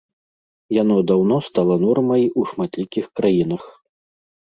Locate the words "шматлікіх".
2.55-3.05